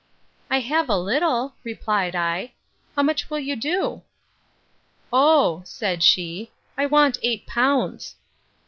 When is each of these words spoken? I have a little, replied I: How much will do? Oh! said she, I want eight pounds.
I 0.49 0.61
have 0.61 0.89
a 0.89 0.97
little, 0.97 1.53
replied 1.63 2.15
I: 2.15 2.53
How 2.95 3.03
much 3.03 3.29
will 3.29 3.39
do? 3.55 4.01
Oh! 5.13 5.61
said 5.63 6.01
she, 6.01 6.49
I 6.75 6.87
want 6.87 7.19
eight 7.21 7.45
pounds. 7.45 8.15